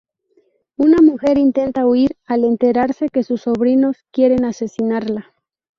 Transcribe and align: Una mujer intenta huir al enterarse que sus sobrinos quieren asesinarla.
Una 0.77 0.99
mujer 0.99 1.37
intenta 1.37 1.85
huir 1.85 2.17
al 2.25 2.43
enterarse 2.45 3.09
que 3.09 3.21
sus 3.21 3.43
sobrinos 3.43 3.97
quieren 4.11 4.45
asesinarla. 4.45 5.31